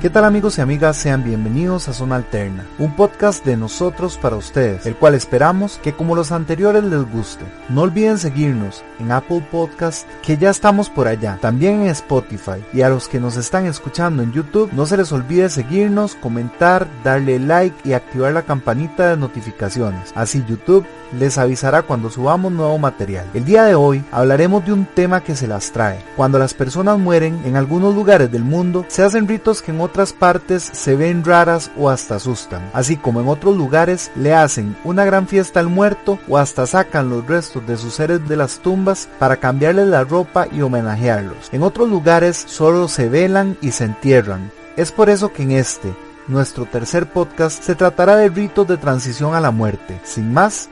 [0.00, 0.96] ¿Qué tal amigos y amigas?
[0.96, 5.92] Sean bienvenidos a Zona Alterna, un podcast de nosotros para ustedes, el cual esperamos que
[5.92, 7.44] como los anteriores les guste.
[7.68, 12.82] No olviden seguirnos en Apple Podcast, que ya estamos por allá, también en Spotify, y
[12.82, 17.40] a los que nos están escuchando en YouTube, no se les olvide seguirnos, comentar, darle
[17.40, 20.86] like y activar la campanita de notificaciones, así YouTube
[21.18, 23.26] les avisará cuando subamos nuevo material.
[23.34, 25.98] El día de hoy hablaremos de un tema que se las trae.
[26.16, 30.12] Cuando las personas mueren, en algunos lugares del mundo se hacen ritos que en otras
[30.12, 32.70] partes se ven raras o hasta asustan.
[32.74, 37.08] Así como en otros lugares le hacen una gran fiesta al muerto o hasta sacan
[37.08, 41.48] los restos de sus seres de las tumbas para cambiarles la ropa y homenajearlos.
[41.52, 44.52] En otros lugares solo se velan y se entierran.
[44.76, 45.94] Es por eso que en este,
[46.28, 49.98] nuestro tercer podcast, se tratará de ritos de transición a la muerte.
[50.04, 50.68] Sin más,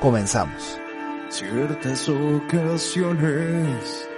[0.00, 0.78] comenzamos.
[1.30, 4.08] Ciertas ocasiones,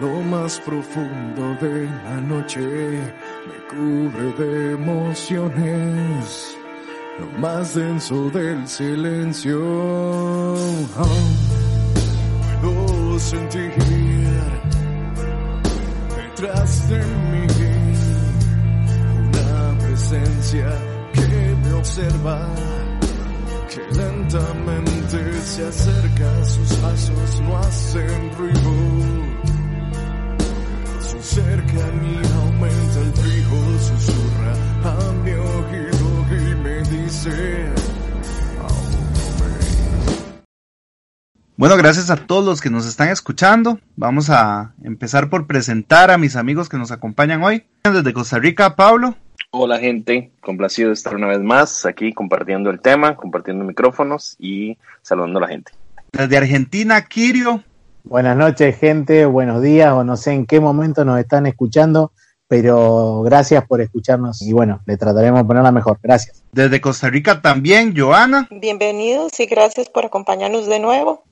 [0.00, 6.56] lo más profundo de la noche, me cubre de emociones,
[7.18, 9.60] lo más denso del silencio.
[12.60, 13.72] Puedo sentir
[16.16, 17.46] detrás de mí
[19.28, 20.68] una presencia
[21.12, 22.48] que me observa
[23.74, 29.23] que lentamente se acerca, sus pasos no hacen ruido.
[31.24, 34.52] Su cercanía aumenta el frío, susurra
[34.84, 37.70] a mi oído y me dice,
[41.56, 43.78] Bueno, gracias a todos los que nos están escuchando.
[43.96, 47.64] Vamos a empezar por presentar a mis amigos que nos acompañan hoy.
[47.84, 49.16] Desde Costa Rica, Pablo.
[49.50, 54.76] Hola gente, complacido de estar una vez más aquí compartiendo el tema, compartiendo micrófonos y
[55.00, 55.72] saludando a la gente.
[56.12, 57.64] Desde Argentina, Kirio.
[58.06, 62.12] Buenas noches gente, buenos días o no sé en qué momento nos están escuchando,
[62.46, 65.98] pero gracias por escucharnos y bueno, le trataremos de ponerla mejor.
[66.02, 66.44] Gracias.
[66.52, 68.46] Desde Costa Rica también, Joana.
[68.50, 71.24] Bienvenidos y gracias por acompañarnos de nuevo.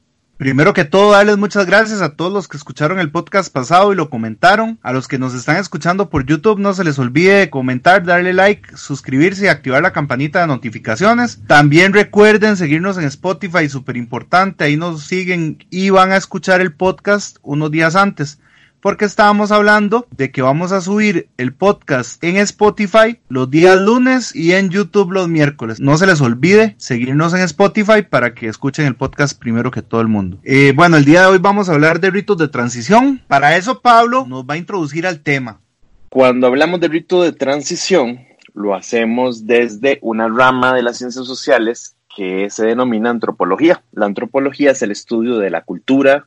[0.43, 3.95] Primero que todo, darles muchas gracias a todos los que escucharon el podcast pasado y
[3.95, 4.77] lo comentaron.
[4.83, 8.77] A los que nos están escuchando por YouTube, no se les olvide comentar, darle like,
[8.77, 11.39] suscribirse y activar la campanita de notificaciones.
[11.47, 16.73] También recuerden seguirnos en Spotify, súper importante, ahí nos siguen y van a escuchar el
[16.73, 18.41] podcast unos días antes
[18.83, 24.35] porque estábamos hablando de que vamos a subir el podcast en Spotify los días lunes
[24.35, 25.79] y en YouTube los miércoles.
[25.79, 30.01] No se les olvide seguirnos en Spotify para que escuchen el podcast primero que todo
[30.01, 30.39] el mundo.
[30.43, 33.23] Eh, bueno, el día de hoy vamos a hablar de ritos de transición.
[33.29, 35.61] Para eso Pablo nos va a introducir al tema.
[36.09, 38.19] Cuando hablamos de rito de transición,
[38.53, 43.85] lo hacemos desde una rama de las ciencias sociales que se denomina antropología.
[43.93, 46.27] La antropología es el estudio de la cultura,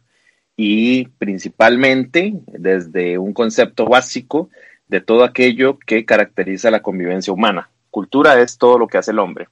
[0.58, 4.50] y principalmente desde un concepto básico
[4.88, 7.70] de todo aquello que caracteriza la convivencia humana.
[7.92, 9.48] Cultura es todo lo que hace el hombre.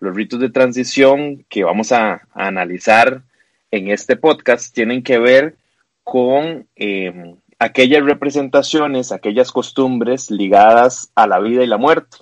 [0.00, 3.22] Los ritos de transición que vamos a, analizar
[3.70, 5.56] en este podcast tienen que ver
[6.04, 12.18] con eh, aquellas representaciones, aquellas costumbres ligadas a la vida y la muerte.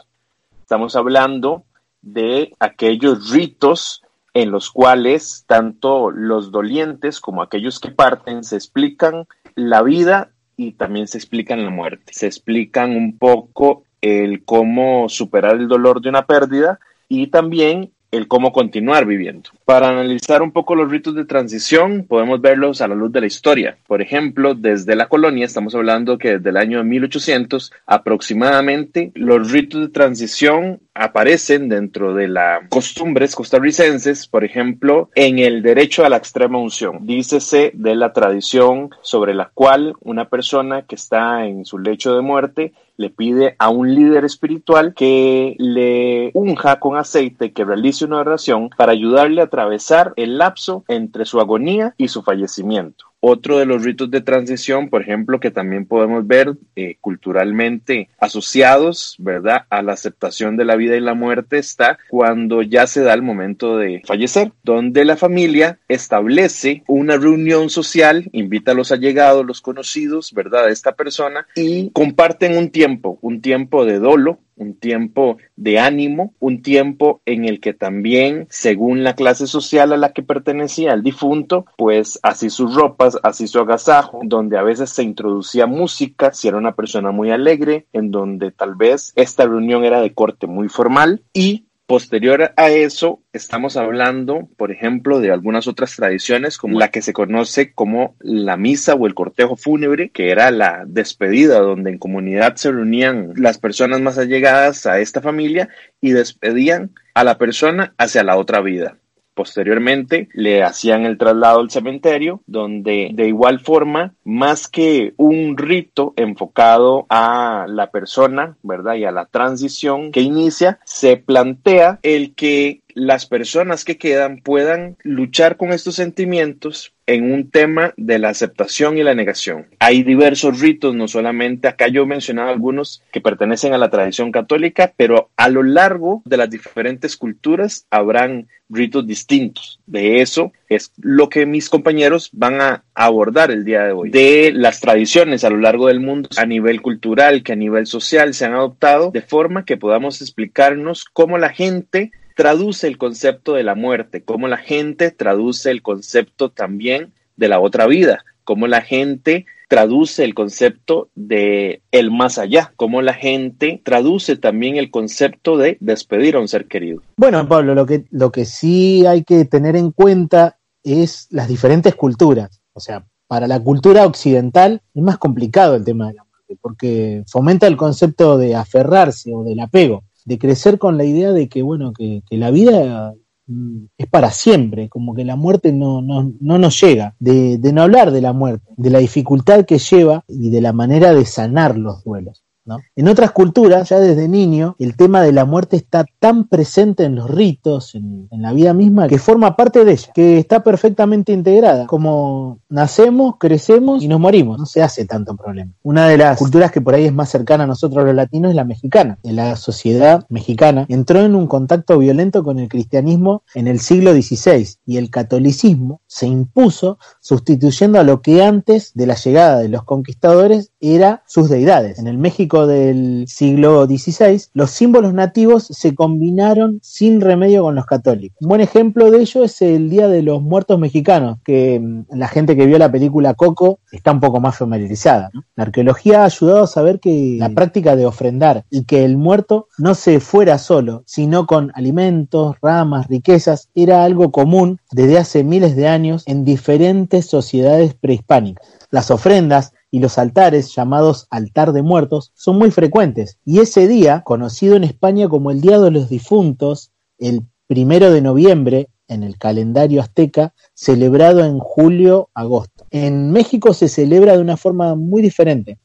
[0.61, 1.65] Estamos hablando
[2.01, 4.03] de aquellos ritos
[4.37, 10.73] en los cuales tanto los dolientes como aquellos que parten se explican la vida y
[10.73, 12.13] también se explican la muerte.
[12.13, 18.29] Se explican un poco el cómo superar el dolor de una pérdida y también el
[18.29, 19.51] cómo continuar viviendo.
[19.65, 23.27] Para analizar un poco los ritos de transición, podemos verlos a la luz de la
[23.27, 23.77] historia.
[23.87, 29.81] Por ejemplo, desde la colonia, estamos hablando que desde el año 1800 aproximadamente, los ritos
[29.81, 36.17] de transición aparecen dentro de las costumbres costarricenses, por ejemplo, en el derecho a la
[36.17, 37.07] extrema unción.
[37.07, 42.23] Dícese de la tradición sobre la cual una persona que está en su lecho de
[42.23, 48.19] muerte le pide a un líder espiritual que le unja con aceite, que realice una
[48.19, 53.07] oración para ayudarle a atravesar el lapso entre su agonía y su fallecimiento.
[53.21, 59.17] Otro de los ritos de transición, por ejemplo, que también podemos ver eh, culturalmente asociados,
[59.19, 63.15] ¿verdad?, a la aceptación de la vida y la muerte está cuando ya se da
[63.15, 69.47] el momento de fallecer, donde la familia establece una reunión social, invita a los allegados,
[69.47, 74.75] los conocidos, ¿verdad?, de esta persona y comparten un tiempo, un tiempo de dolo, un
[74.75, 80.13] tiempo de ánimo, un tiempo en el que también, según la clase social a la
[80.13, 85.03] que pertenecía el difunto, pues así sus ropas, así su agasajo, donde a veces se
[85.03, 90.01] introducía música, si era una persona muy alegre, en donde tal vez esta reunión era
[90.01, 95.95] de corte muy formal y Posterior a eso, estamos hablando, por ejemplo, de algunas otras
[95.95, 100.51] tradiciones, como la que se conoce como la misa o el cortejo fúnebre, que era
[100.51, 105.69] la despedida, donde en comunidad se reunían las personas más allegadas a esta familia
[106.01, 108.99] y despedían a la persona hacia la otra vida.
[109.37, 116.15] Posteriormente le hacían el traslado al cementerio, donde de igual forma, más que un rito
[116.17, 118.95] enfocado a la persona, ¿verdad?
[118.95, 124.97] Y a la transición que inicia, se plantea el que las personas que quedan puedan
[125.03, 129.67] luchar con estos sentimientos en un tema de la aceptación y la negación.
[129.79, 134.33] Hay diversos ritos, no solamente acá yo he mencionado algunos que pertenecen a la tradición
[134.33, 139.79] católica, pero a lo largo de las diferentes culturas habrán ritos distintos.
[139.87, 144.11] De eso es lo que mis compañeros van a abordar el día de hoy.
[144.11, 148.33] De las tradiciones a lo largo del mundo, a nivel cultural, que a nivel social
[148.33, 153.65] se han adoptado, de forma que podamos explicarnos cómo la gente traduce el concepto de
[153.65, 158.83] la muerte, cómo la gente traduce el concepto también de la otra vida, cómo la
[158.83, 165.57] gente traduce el concepto de el más allá, cómo la gente traduce también el concepto
[165.57, 167.03] de despedir a un ser querido.
[167.17, 171.95] Bueno, Pablo, lo que, lo que sí hay que tener en cuenta es las diferentes
[171.95, 172.61] culturas.
[172.75, 177.25] O sea, para la cultura occidental es más complicado el tema de la muerte, porque
[177.27, 181.63] fomenta el concepto de aferrarse o del apego de crecer con la idea de que,
[181.63, 183.15] bueno, que, la vida
[183.47, 187.73] mm, es para siempre, como que la muerte no, no, no nos llega, de, de,
[187.73, 191.25] no hablar de la muerte, de la dificultad que lleva y de la manera de
[191.25, 192.46] sanar los duelos.
[192.95, 197.15] En otras culturas, ya desde niño, el tema de la muerte está tan presente en
[197.15, 201.87] los ritos, en, la vida misma, que forma parte de ella, que está perfectamente integrada.
[201.87, 205.73] Como nacemos, crecemos y nos morimos, no se hace tanto problema.
[205.83, 208.57] Una de las culturas que por ahí es más cercana a nosotros los latinos es
[208.57, 209.19] la mexicana.
[209.23, 214.67] La sociedad mexicana entró en un contacto violento con el cristianismo en el siglo XVI
[214.85, 219.85] y el catolicismo se impuso sustituyendo a lo que antes de la llegada de los
[219.85, 221.99] conquistadores era sus deidades.
[221.99, 227.87] En el México del siglo XVI, los símbolos nativos se combinaron sin remedio con los
[227.87, 228.37] católicos.
[228.41, 232.29] Un buen ejemplo de ello es el Día de los Muertos Mexicanos, que mm, la
[232.29, 235.31] gente que vio la película Coco está un poco más familiarizada.
[235.55, 239.69] La arqueología ha ayudado a saber que la práctica de ofrendar y que el muerto
[239.79, 245.77] no se fuera solo, sino con alimentos, ramas, riquezas, era algo común desde hace miles
[245.77, 248.67] de años en diferentes sociedades prehispánicas.
[248.91, 253.39] Las ofrendas y los altares, llamados altar de muertos, son muy frecuentes.
[253.45, 258.21] Y ese día, conocido en España como el Día de los Difuntos, el primero de
[258.21, 262.87] noviembre, en el calendario azteca, celebrado en julio-agosto.
[262.91, 265.79] En México se celebra de una forma muy diferente.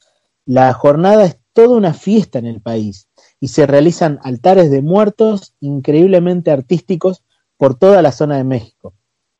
[0.44, 3.08] La jornada es toda una fiesta en el país
[3.38, 7.22] y se realizan altares de muertos increíblemente artísticos
[7.56, 8.94] por toda la zona de México.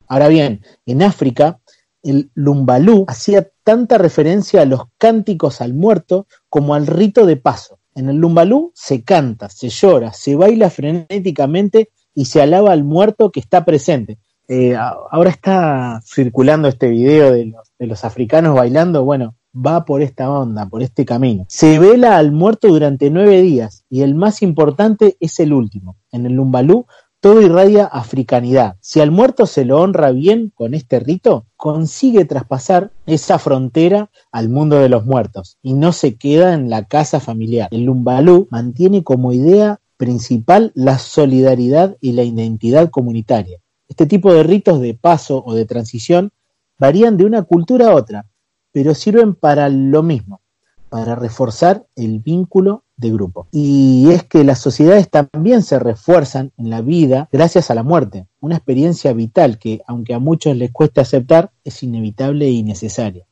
[0.07, 1.59] Ahora bien, en África
[2.03, 7.79] el lumbalú hacía tanta referencia a los cánticos al muerto como al rito de paso.
[7.95, 13.31] En el lumbalú se canta, se llora, se baila frenéticamente y se alaba al muerto
[13.31, 14.19] que está presente.
[14.47, 20.01] Eh, ahora está circulando este video de los, de los africanos bailando, bueno, va por
[20.01, 21.45] esta onda, por este camino.
[21.47, 25.95] Se vela al muerto durante nueve días y el más importante es el último.
[26.11, 26.87] En el lumbalú
[27.23, 28.75] todo irradia africanidad.
[28.81, 34.49] Si al muerto se lo honra bien con este rito, consigue traspasar esa frontera al
[34.49, 37.69] mundo de los muertos y no se queda en la casa familiar.
[37.71, 43.57] El Lumbalú mantiene como idea principal la solidaridad y la identidad comunitaria.
[43.87, 46.31] Este tipo de ritos de paso o de transición
[46.77, 48.25] varían de una cultura a otra,
[48.73, 50.41] pero sirven para lo mismo,
[50.89, 53.47] para reforzar el vínculo de grupo.
[53.51, 58.27] Y es que las sociedades también se refuerzan en la vida gracias a la muerte,
[58.39, 63.25] una experiencia vital que, aunque a muchos les cueste aceptar, es inevitable y necesaria.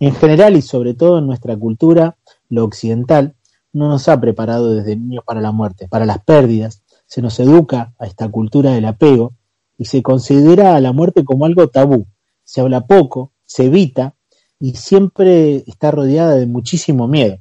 [0.00, 2.16] En general y sobre todo en nuestra cultura,
[2.48, 3.34] lo occidental,
[3.72, 7.94] no nos ha preparado desde niños para la muerte, para las pérdidas, se nos educa
[7.98, 9.34] a esta cultura del apego
[9.76, 12.06] y se considera a la muerte como algo tabú.
[12.44, 14.14] Se habla poco, se evita
[14.60, 17.38] y siempre está rodeada de muchísimo miedo.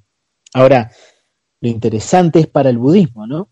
[0.54, 0.92] Ahora,
[1.62, 3.50] lo interesante es para el budismo, ¿no?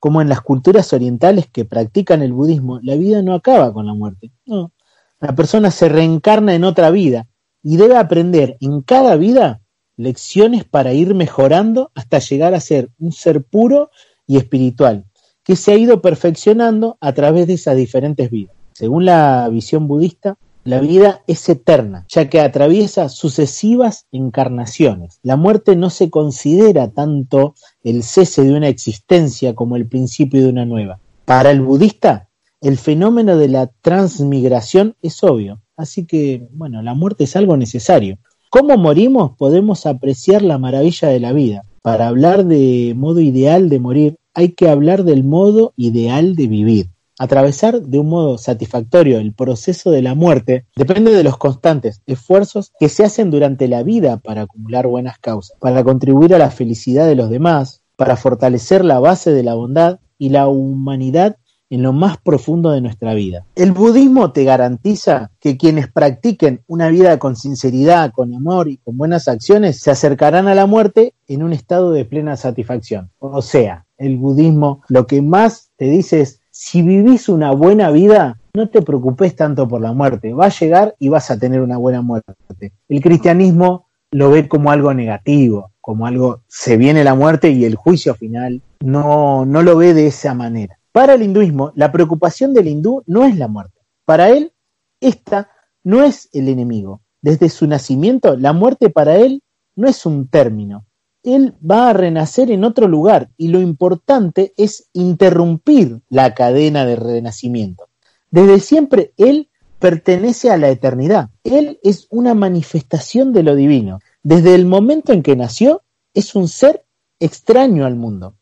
[0.00, 3.94] Como en las culturas orientales que practican el budismo, la vida no acaba con la
[3.94, 4.30] muerte.
[4.44, 4.72] No.
[5.20, 7.26] La persona se reencarna en otra vida
[7.62, 9.62] y debe aprender en cada vida
[9.96, 13.90] lecciones para ir mejorando hasta llegar a ser un ser puro
[14.26, 15.04] y espiritual,
[15.42, 18.54] que se ha ido perfeccionando a través de esas diferentes vidas.
[18.72, 25.20] Según la visión budista, la vida es eterna, ya que atraviesa sucesivas encarnaciones.
[25.22, 30.48] La muerte no se considera tanto el cese de una existencia como el principio de
[30.48, 31.00] una nueva.
[31.26, 32.28] Para el budista,
[32.62, 38.18] el fenómeno de la transmigración es obvio, así que, bueno, la muerte es algo necesario.
[38.48, 39.36] ¿Cómo morimos?
[39.36, 41.62] Podemos apreciar la maravilla de la vida.
[41.82, 46.93] Para hablar de modo ideal de morir, hay que hablar del modo ideal de vivir.
[47.18, 52.72] Atravesar de un modo satisfactorio el proceso de la muerte depende de los constantes esfuerzos
[52.80, 57.06] que se hacen durante la vida para acumular buenas causas, para contribuir a la felicidad
[57.06, 61.36] de los demás, para fortalecer la base de la bondad y la humanidad
[61.70, 63.46] en lo más profundo de nuestra vida.
[63.56, 68.96] El budismo te garantiza que quienes practiquen una vida con sinceridad, con amor y con
[68.96, 73.10] buenas acciones se acercarán a la muerte en un estado de plena satisfacción.
[73.18, 78.38] O sea, el budismo lo que más te dice es, si vivís una buena vida,
[78.54, 81.78] no te preocupes tanto por la muerte, va a llegar y vas a tener una
[81.78, 82.72] buena muerte.
[82.88, 87.74] El cristianismo lo ve como algo negativo, como algo, se viene la muerte y el
[87.74, 90.78] juicio final, no, no lo ve de esa manera.
[90.92, 93.80] Para el hinduismo, la preocupación del hindú no es la muerte.
[94.04, 94.52] Para él,
[95.00, 95.50] esta
[95.82, 97.00] no es el enemigo.
[97.20, 99.42] Desde su nacimiento, la muerte para él
[99.74, 100.86] no es un término.
[101.24, 106.96] Él va a renacer en otro lugar y lo importante es interrumpir la cadena de
[106.96, 107.88] renacimiento.
[108.30, 111.30] Desde siempre él pertenece a la eternidad.
[111.42, 114.00] Él es una manifestación de lo divino.
[114.22, 115.82] Desde el momento en que nació,
[116.14, 116.84] es un ser
[117.20, 118.36] extraño al mundo.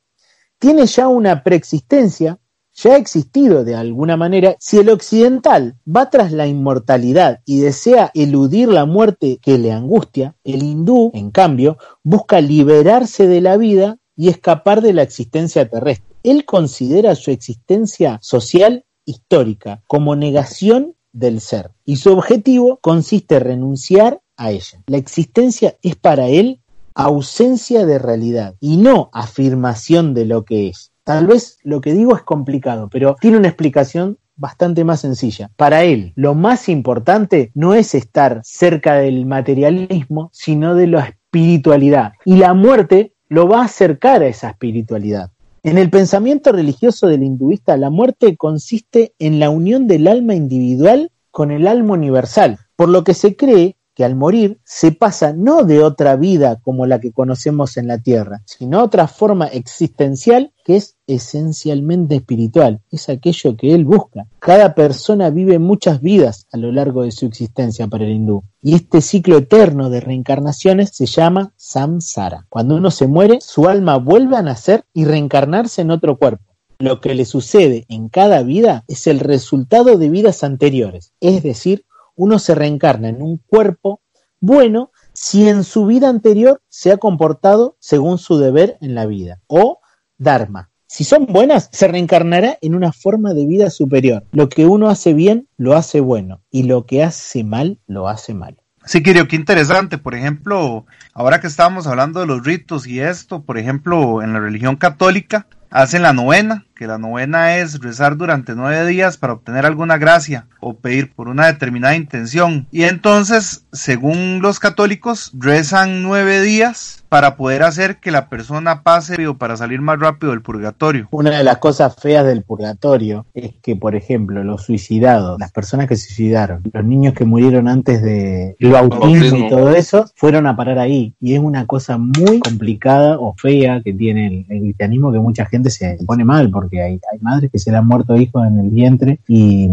[0.58, 2.38] Tiene ya una preexistencia
[2.74, 8.10] ya ha existido de alguna manera, si el occidental va tras la inmortalidad y desea
[8.14, 13.98] eludir la muerte que le angustia, el hindú, en cambio, busca liberarse de la vida
[14.16, 16.16] y escapar de la existencia terrestre.
[16.22, 23.42] Él considera su existencia social histórica como negación del ser y su objetivo consiste en
[23.42, 24.82] renunciar a ella.
[24.86, 26.60] La existencia es para él
[26.94, 30.91] ausencia de realidad y no afirmación de lo que es.
[31.04, 35.50] Tal vez lo que digo es complicado, pero tiene una explicación bastante más sencilla.
[35.56, 42.12] Para él, lo más importante no es estar cerca del materialismo, sino de la espiritualidad.
[42.24, 45.30] Y la muerte lo va a acercar a esa espiritualidad.
[45.64, 51.10] En el pensamiento religioso del hinduista, la muerte consiste en la unión del alma individual
[51.30, 55.82] con el alma universal, por lo que se cree al morir se pasa no de
[55.82, 60.96] otra vida como la que conocemos en la tierra, sino otra forma existencial que es
[61.06, 64.26] esencialmente espiritual, es aquello que él busca.
[64.38, 68.74] Cada persona vive muchas vidas a lo largo de su existencia para el hindú, y
[68.74, 72.46] este ciclo eterno de reencarnaciones se llama samsara.
[72.48, 76.44] Cuando uno se muere, su alma vuelve a nacer y reencarnarse en otro cuerpo.
[76.78, 81.84] Lo que le sucede en cada vida es el resultado de vidas anteriores, es decir,
[82.14, 84.00] uno se reencarna en un cuerpo
[84.40, 89.40] bueno si en su vida anterior se ha comportado según su deber en la vida
[89.46, 89.80] o
[90.18, 90.70] dharma.
[90.86, 94.24] Si son buenas, se reencarnará en una forma de vida superior.
[94.32, 98.34] Lo que uno hace bien, lo hace bueno, y lo que hace mal, lo hace
[98.34, 98.58] mal.
[98.84, 99.96] Sí, Kirio, qué interesante.
[99.96, 104.40] Por ejemplo, ahora que estábamos hablando de los ritos y esto, por ejemplo, en la
[104.40, 109.64] religión católica, hacen la novena, que la novena es rezar durante nueve días para obtener
[109.64, 112.66] alguna gracia o pedir por una determinada intención.
[112.72, 119.28] Y entonces, según los católicos, rezan nueve días para poder hacer que la persona pase
[119.28, 121.08] o para salir más rápido del purgatorio.
[121.10, 125.88] Una de las cosas feas del purgatorio es que, por ejemplo, los suicidados, las personas
[125.88, 130.46] que se suicidaron, los niños que murieron antes de el bautismo y todo eso, fueron
[130.46, 131.14] a parar ahí.
[131.20, 135.68] Y es una cosa muy complicada o fea que tiene el, cristianismo que mucha gente
[135.68, 138.70] se pone mal porque hay, hay madres que se le han muerto hijos en el
[138.70, 139.68] vientre y,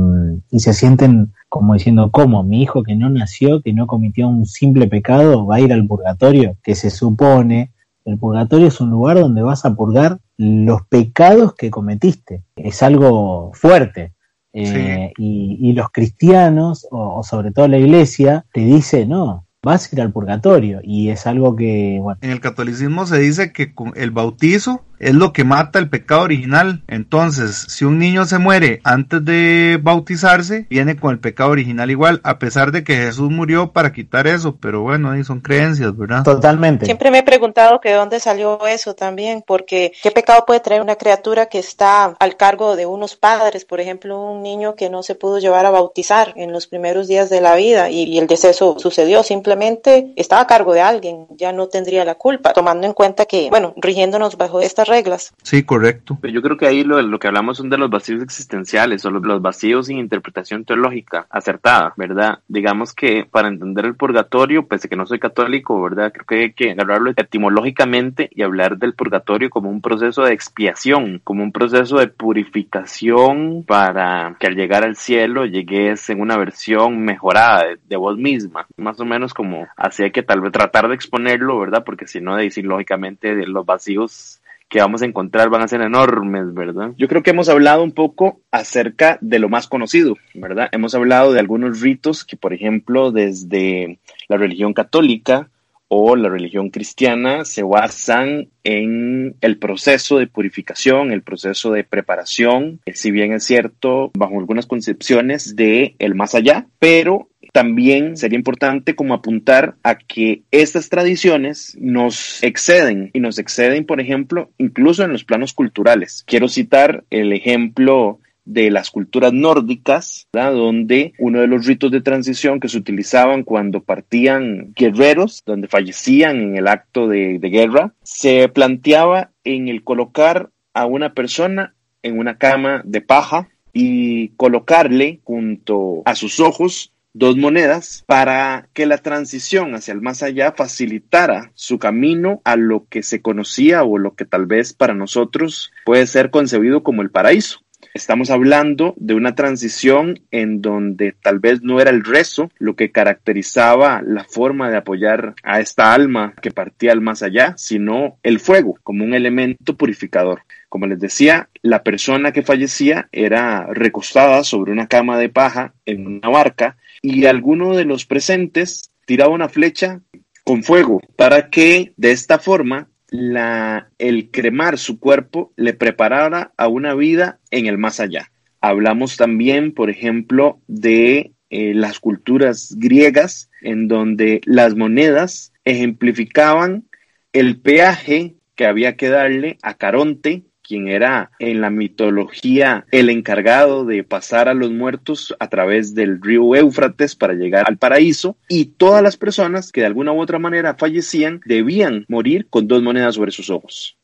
[0.52, 2.44] y se sienten como diciendo, ¿cómo?
[2.44, 5.88] Mi hijo que no nació, que no cometió un simple pecado, va a ir al
[5.88, 7.72] purgatorio, que se supone,
[8.06, 12.44] el purgatorio es un lugar donde vas a purgar los pecados que cometiste.
[12.56, 14.14] Es algo fuerte.
[14.52, 20.02] Eh, y, los cristianos, o, sobre todo la iglesia, te dice, no, vas a ir
[20.02, 20.80] al purgatorio.
[20.84, 25.34] Y es algo que, En el catolicismo se dice que con el bautizo es lo
[25.34, 26.84] que mata el pecado original.
[26.88, 32.22] Entonces, si un niño se muere antes de bautizarse, viene con el pecado original igual,
[32.24, 36.24] a pesar de que Jesús murió para quitar eso, pero bueno, son creencias, ¿verdad?
[36.24, 36.86] Totalmente.
[36.86, 40.82] Siempre me he preguntado que de dónde salió eso también, porque qué pecado puede traer
[40.82, 45.04] una criatura que está al cargo de unos padres, por ejemplo, un niño que no
[45.04, 48.76] se pudo llevar a bautizar en los primeros días de la vida y, el deceso
[48.80, 53.26] sucedió, simplemente estaba a cargo de alguien, ya no tendría la culpa, tomando en cuenta
[53.26, 55.34] que, bueno, rigiéndonos bajo estas reglas.
[55.44, 56.18] Sí, correcto.
[56.22, 59.12] Pero yo creo que ahí lo, lo que hablamos son de los vacíos existenciales o
[59.12, 62.40] los, los vacíos sin interpretación teológica acertada, ¿verdad?
[62.48, 66.12] Digamos que para entender el purgatorio, pese a que no soy católico, ¿verdad?
[66.12, 71.22] Creo que hay que agarrarlo etimológicamente y hablar del purgatorio como un proceso de expiación,
[71.24, 77.02] como un proceso de purificación para que al llegar al cielo llegues en una versión
[77.02, 80.96] mejorada de, vos misma, más o menos como así hay que tal vez tratar de
[80.96, 81.84] exponerlo, ¿verdad?
[81.84, 85.82] Porque si no, de decir lógicamente los vacíos que vamos a encontrar van a ser
[85.82, 86.92] enormes, ¿verdad?
[86.98, 90.70] Yo creo que hemos hablado un poco acerca de lo más conocido, ¿verdad?
[90.72, 95.50] Hemos hablado de algunos ritos que, por ejemplo, desde la religión católica
[95.90, 102.80] o la religión cristiana se basan en el proceso de purificación, el proceso de preparación,
[102.94, 108.96] si bien es cierto, bajo algunas concepciones de el más allá, pero también sería importante
[108.96, 115.12] como apuntar a que estas tradiciones nos exceden y nos exceden, por ejemplo, incluso en
[115.12, 116.24] los planos culturales.
[116.26, 122.60] Quiero citar el ejemplo de las culturas nórdicas, donde uno de los ritos de transición
[122.60, 128.50] que se utilizaban cuando partían guerreros, donde fallecían en el acto de, de guerra, se
[128.50, 136.02] planteaba en el colocar a una persona en una cama de paja y colocarle junto
[136.06, 141.80] a sus ojos dos monedas para que la transición hacia el más allá facilitara su
[141.80, 146.30] camino a lo que se conocía o lo que tal vez para nosotros puede ser
[146.30, 147.62] concebido como el paraíso.
[147.94, 152.92] Estamos hablando de una transición en donde tal vez no era el rezo lo que
[152.92, 158.40] caracterizaba la forma de apoyar a esta alma que partía al más allá, sino el
[158.40, 160.44] fuego como un elemento purificador.
[160.68, 166.06] Como les decía, la persona que fallecía era recostada sobre una cama de paja en
[166.06, 170.02] una barca y alguno de los presentes tiraba una flecha
[170.44, 176.68] con fuego para que de esta forma la, el cremar su cuerpo le preparara a
[176.68, 178.32] una vida en el más allá.
[178.62, 186.86] Hablamos también, por ejemplo, de eh, las culturas griegas, en donde las monedas ejemplificaban
[187.34, 193.86] el peaje que había que darle a Caronte quien era en la mitología el encargado
[193.86, 198.66] de pasar a los muertos a través del río Éufrates para llegar al paraíso, y
[198.66, 203.16] todas las personas que de alguna u otra manera fallecían debían morir con dos monedas
[203.16, 203.98] sobre sus ojos.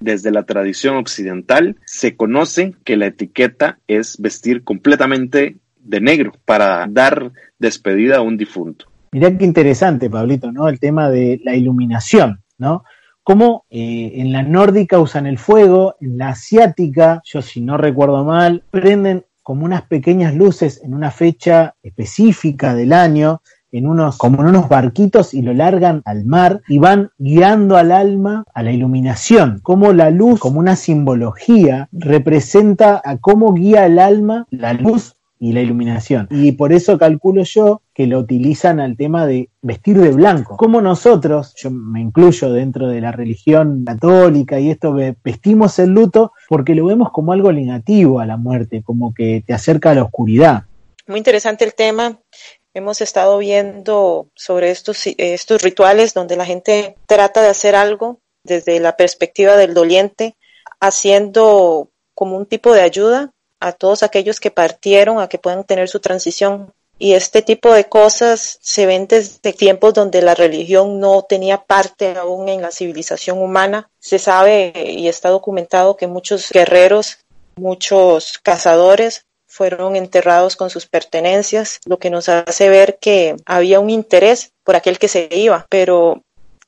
[0.00, 6.84] Desde la tradición occidental se conoce que la etiqueta es vestir completamente de negro para
[6.90, 8.86] dar despedida a un difunto.
[9.12, 10.68] Mirá qué interesante, Pablito, ¿no?
[10.68, 12.82] El tema de la iluminación, ¿no?
[13.24, 18.24] Cómo eh, en la nórdica usan el fuego, en la asiática, yo si no recuerdo
[18.24, 24.42] mal, prenden como unas pequeñas luces en una fecha específica del año, en unos, como
[24.42, 28.72] en unos barquitos y lo largan al mar y van guiando al alma a la
[28.72, 29.60] iluminación.
[29.62, 35.50] Como la luz, como una simbología, representa a cómo guía el alma la luz y
[35.50, 36.28] la iluminación.
[36.30, 40.56] Y por eso calculo yo que lo utilizan al tema de vestir de blanco.
[40.56, 46.32] Como nosotros, yo me incluyo dentro de la religión católica y esto, vestimos el luto
[46.48, 50.04] porque lo vemos como algo negativo a la muerte, como que te acerca a la
[50.04, 50.62] oscuridad.
[51.08, 52.20] Muy interesante el tema.
[52.72, 58.78] Hemos estado viendo sobre estos, estos rituales donde la gente trata de hacer algo desde
[58.78, 60.36] la perspectiva del doliente,
[60.78, 63.31] haciendo como un tipo de ayuda
[63.62, 66.72] a todos aquellos que partieron a que puedan tener su transición.
[66.98, 72.16] Y este tipo de cosas se ven desde tiempos donde la religión no tenía parte
[72.16, 73.90] aún en la civilización humana.
[73.98, 77.18] Se sabe y está documentado que muchos guerreros,
[77.56, 83.90] muchos cazadores fueron enterrados con sus pertenencias, lo que nos hace ver que había un
[83.90, 86.22] interés por aquel que se iba, pero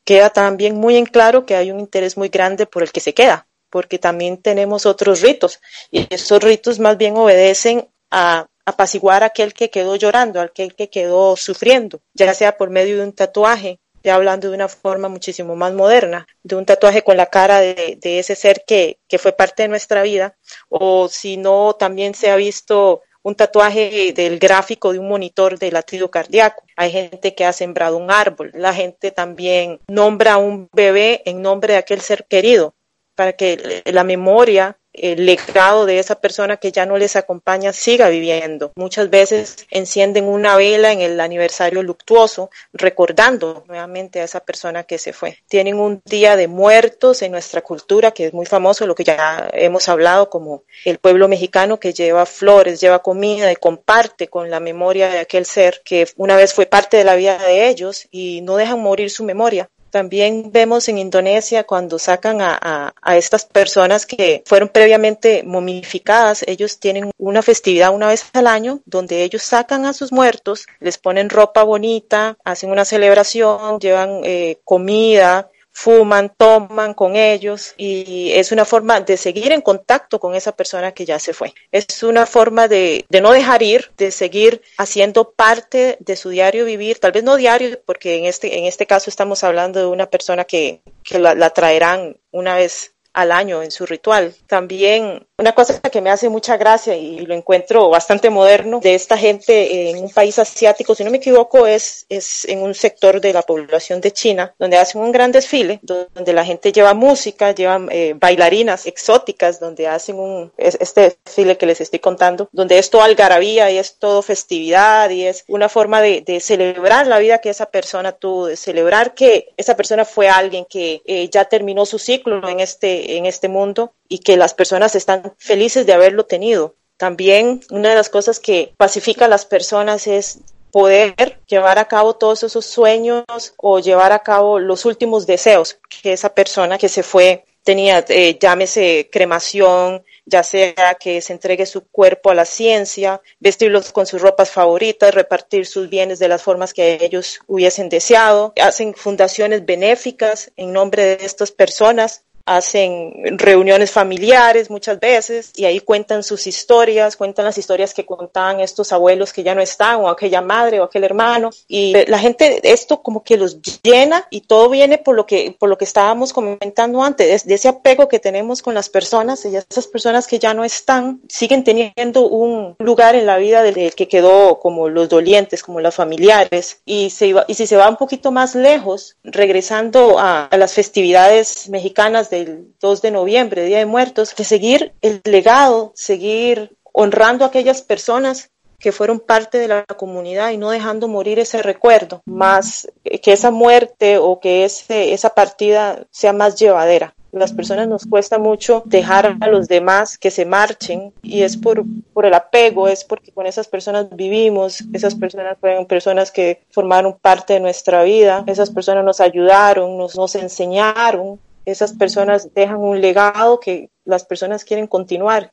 [0.05, 3.15] queda también muy en claro que hay un interés muy grande por el que se
[3.15, 5.61] queda porque también tenemos otros ritos
[5.91, 10.77] y estos ritos más bien obedecen a apaciguar a aquel que quedó llorando, a aquel
[10.77, 15.09] que quedó sufriendo, ya sea por medio de un tatuaje, ya hablando de una forma
[15.09, 19.33] muchísimo más moderna, de un tatuaje con la cara de, ese ser que, que, fue
[19.33, 20.37] parte de nuestra vida,
[20.69, 25.73] o si no, también se ha visto un tatuaje del gráfico de un monitor de
[25.73, 26.63] latido cardíaco.
[26.77, 31.43] Hay gente que ha sembrado un árbol, la gente también nombra a un bebé en
[31.43, 32.77] nombre de aquel ser querido
[33.15, 38.09] para que la memoria el legado de esa persona que ya no les acompaña siga
[38.09, 38.73] viviendo.
[38.77, 44.99] Muchas veces encienden una vela en el aniversario luctuoso, recordando nuevamente a esa persona que
[44.99, 45.39] se fue.
[45.49, 49.51] Tienen un día de muertos en nuestra cultura, que es muy famoso, lo que ya
[49.53, 54.61] hemos hablado, como el pueblo mexicano que lleva flores, lleva comida y comparte con la
[54.61, 58.41] memoria de aquel ser que una vez fue parte de la vida de ellos y
[58.43, 59.69] no dejan morir su memoria.
[59.95, 67.13] También vemos en Indonesia cuando sacan a, estas personas que fueron previamente momificadas, ellos tienen
[67.17, 71.63] una festividad una vez al año donde ellos sacan a sus muertos, les ponen ropa
[71.63, 79.01] bonita, hacen una celebración, llevan eh, comida, fuman, toman con ellos y es una forma
[79.01, 81.53] de seguir en contacto con esa persona que ya se fue.
[81.73, 87.01] Es una forma de, no dejar ir, de seguir haciendo parte de su diario vivir,
[87.01, 90.45] tal vez no diario, porque en este, en este caso estamos hablando de una persona
[90.45, 94.35] que, la, la traerán una vez al año en su ritual.
[94.47, 99.19] También una cosa que me hace mucha gracia y lo encuentro bastante moderno de esta
[99.19, 103.43] gente en un país asiático, si no me equivoco, es, en un sector de la
[103.43, 108.15] población de China, donde hacen un gran desfile, donde la gente lleva música, llevan eh,
[108.17, 113.73] bailarinas exóticas, donde hacen un, este desfile que les estoy contando, donde es todo algarabía
[113.73, 117.67] y es todo festividad y es una forma de, de celebrar la vida que esa
[117.67, 122.49] persona tuvo, de celebrar que esa persona fue alguien que eh, ya terminó su ciclo
[122.49, 126.75] en este en este mundo y que las personas están felices de haberlo tenido.
[126.97, 130.41] También una de las cosas que pacifica a las personas es
[130.71, 133.25] poder llevar a cabo todos esos sueños
[133.57, 138.39] o llevar a cabo los últimos deseos que esa persona que se fue tenía, eh,
[138.41, 144.21] llámese cremación, ya sea que se entregue su cuerpo a la ciencia, vestirlos con sus
[144.21, 150.53] ropas favoritas, repartir sus bienes de las formas que ellos hubiesen deseado, hacen fundaciones benéficas
[150.57, 157.17] en nombre de estas personas hacen reuniones familiares muchas veces y ahí cuentan sus historias,
[157.17, 160.85] cuentan las historias que contaban estos abuelos que ya no están o aquella madre o
[160.85, 165.27] aquel hermano y la gente esto como que los llena y todo viene por lo
[165.27, 169.45] que por lo que estábamos comentando antes de, ese apego que tenemos con las personas
[169.47, 173.95] y esas personas que ya no están siguen teniendo un lugar en la vida del
[173.95, 177.89] que quedó como los dolientes como los familiares y se iba, y si se va
[177.89, 183.79] un poquito más lejos regresando a, a las festividades mexicanas el 2 de noviembre, Día
[183.79, 189.67] de Muertos, de seguir el legado, seguir honrando a aquellas personas que fueron parte de
[189.67, 195.15] la comunidad y no dejando morir ese recuerdo, más que esa muerte o que ese,
[195.15, 197.15] esa partida sea más llevadera.
[197.33, 201.83] Las personas nos cuesta mucho dejar a los demás que se marchen y es por,
[202.13, 207.17] por el apego, es porque con esas personas vivimos, esas personas fueron personas que formaron
[207.21, 213.01] parte de nuestra vida, esas personas nos ayudaron, nos, nos enseñaron esas personas dejan un
[213.01, 215.51] legado que las personas quieren continuar.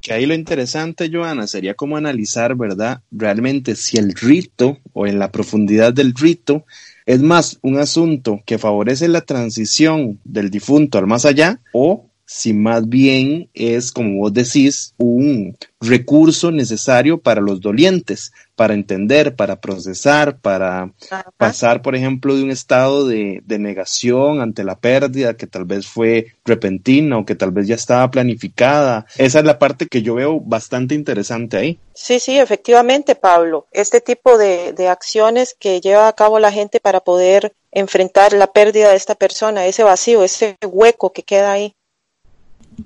[0.00, 3.00] Que ahí lo interesante, Joana, sería como analizar, ¿verdad?
[3.10, 6.64] Realmente si el rito o en la profundidad del rito
[7.04, 12.52] es más un asunto que favorece la transición del difunto al más allá o si
[12.52, 19.62] más bien es, como vos decís, un recurso necesario para los dolientes, para entender, para
[19.62, 20.92] procesar, para
[21.38, 25.86] pasar, por ejemplo, de un estado de, de, negación ante la pérdida que tal vez
[25.86, 29.06] fue repentina o que tal vez ya estaba planificada.
[29.16, 31.78] Esa es la parte que yo veo bastante interesante ahí.
[31.94, 33.68] Sí, sí, efectivamente, Pablo.
[33.72, 38.48] Este tipo de, de acciones que lleva a cabo la gente para poder enfrentar la
[38.48, 41.74] pérdida de esta persona, ese vacío, ese hueco que queda ahí.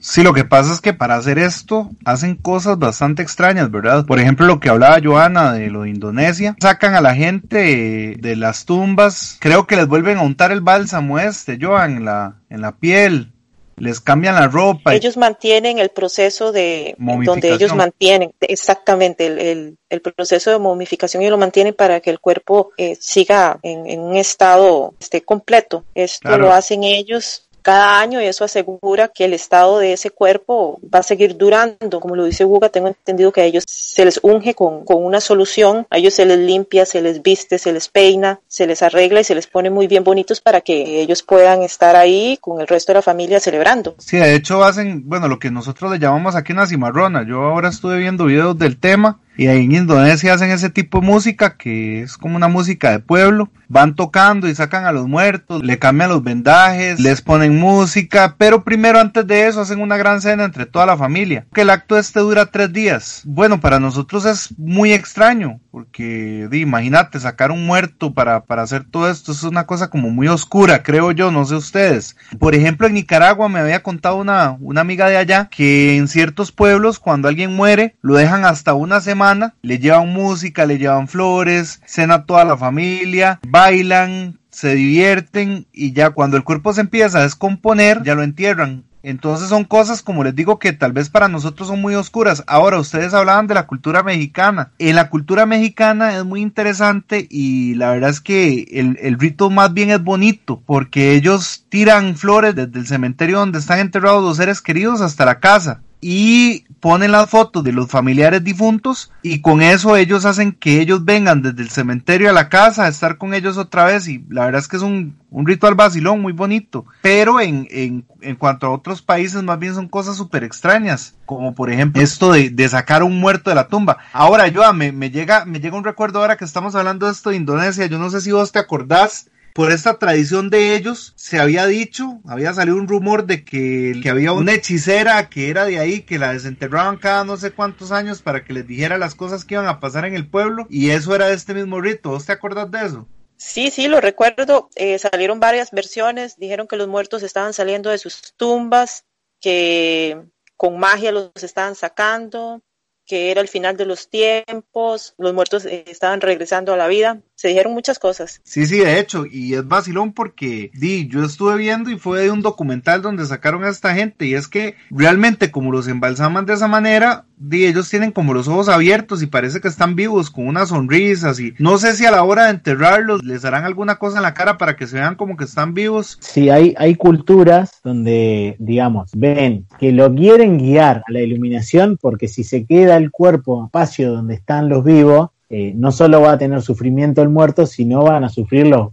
[0.01, 4.07] Sí, lo que pasa es que para hacer esto hacen cosas bastante extrañas, ¿verdad?
[4.07, 8.37] Por ejemplo, lo que hablaba Joana de lo de Indonesia, sacan a la gente de
[8.37, 12.61] las tumbas, creo que les vuelven a untar el bálsamo este, Joan, en la, en
[12.61, 13.33] la piel,
[13.77, 14.95] les cambian la ropa.
[14.95, 21.29] Ellos mantienen el proceso de donde ellos mantienen exactamente el, el, proceso de momificación y
[21.29, 25.85] lo mantienen para que el cuerpo eh, siga en, un estado esté completo.
[25.95, 30.81] Esto lo hacen ellos cada año y eso asegura que el estado de ese cuerpo
[30.93, 32.01] va a seguir durando.
[32.01, 35.21] Como lo dice Guga, tengo entendido que a ellos se les unge con, con una
[35.21, 39.21] solución, a ellos se les limpia, se les viste, se les peina, se les arregla
[39.21, 42.67] y se les pone muy bien bonitos para que ellos puedan estar ahí con el
[42.67, 43.95] resto de la familia celebrando.
[43.99, 47.25] Sí, de hecho hacen, bueno, lo que nosotros le llamamos aquí una cimarrona.
[47.27, 51.07] Yo ahora estuve viendo videos del tema y ahí en Indonesia hacen ese tipo de
[51.07, 53.51] música que es como una música de pueblo.
[53.69, 58.65] Van tocando y sacan a los muertos, le cambian los vendajes, les ponen música, pero
[58.65, 61.47] primero antes de eso hacen una gran cena entre toda la familia.
[61.55, 63.23] Que el acto este dura tres días.
[63.25, 69.11] Bueno, para nosotros es muy extraño porque imagínate sacar un muerto para, para hacer todo
[69.11, 72.15] esto, es una cosa como muy oscura, creo yo, no sé ustedes.
[72.39, 76.53] Por ejemplo, en Nicaragua me había contado una, una amiga de allá que en ciertos
[76.53, 81.81] pueblos cuando alguien muere lo dejan hasta una semana, le llevan música, le llevan flores,
[81.87, 87.23] cena toda la familia, bailan, se divierten y ya cuando el cuerpo se empieza a
[87.23, 91.69] descomponer ya lo entierran entonces son cosas, como les digo, que tal vez para nosotros
[91.69, 92.45] son muy oscuras.
[92.47, 94.71] Ahora, ustedes hablaban de la cultura mexicana.
[94.79, 99.51] En la cultura mexicana es muy interesante y la verdad es que el, el rito
[99.51, 104.37] más bien es bonito porque ellos tiran flores desde el cementerio donde están enterrados los
[104.37, 109.63] seres queridos hasta la casa y ponen las fotos de los familiares difuntos y con
[109.63, 113.35] eso ellos hacen que ellos vengan desde el cementerio a la casa a estar con
[113.35, 116.87] ellos otra vez y la verdad es que es un, un ritual vacilón muy bonito.
[117.03, 121.55] Pero en, en, en, cuanto a otros países más bien son cosas súper extrañas como
[121.55, 123.99] por ejemplo esto de, de, sacar un muerto de la tumba.
[124.13, 127.31] Ahora yo me, me llega me llega un recuerdo ahora que estamos hablando de esto
[127.31, 127.87] de Indonesia.
[127.87, 132.21] Yo no sé si vos te acordás por esta tradición de ellos, se había dicho,
[132.27, 136.33] había salido un rumor de que, había una hechicera que era de ahí, que la
[136.33, 139.81] desenterraban cada no sé cuántos años para que les dijera las cosas que iban a
[139.81, 142.11] pasar en el pueblo, y eso era de este mismo rito.
[142.11, 143.09] ¿Vos te acordás de eso?
[143.37, 144.71] Sí, sí, lo recuerdo.
[144.77, 149.05] Eh, salieron varias versiones, dijeron que los muertos estaban saliendo de sus tumbas,
[149.41, 150.23] que
[150.57, 152.63] con magia los estaban sacando,
[153.05, 157.21] que era el final de los tiempos, los muertos eh, estaban regresando a la vida,
[157.43, 158.41] se dijeron muchas cosas.
[158.45, 162.31] Sí, sí, de hecho, y es vacilón porque di, yo estuve viendo y fue de
[162.31, 166.53] un documental donde sacaron a esta gente y es que realmente como los embalsaman de
[166.53, 170.47] esa manera, di, ellos tienen como los ojos abiertos y parece que están vivos con
[170.47, 171.53] una sonrisa así.
[171.59, 174.57] No sé si a la hora de enterrarlos les harán alguna cosa en la cara
[174.57, 176.19] para que se vean como que están vivos.
[176.21, 182.29] Sí, hay, hay culturas donde, digamos, ven que lo quieren guiar a la iluminación porque
[182.29, 186.39] si se queda el cuerpo espacio donde están los vivos, eh, no solo va a
[186.39, 188.93] tener sufrimiento el muerto, sino van a sufrir los,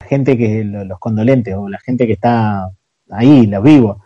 [0.00, 2.68] la gente que, los condolentes o la gente que está
[3.08, 3.98] ahí, los vivos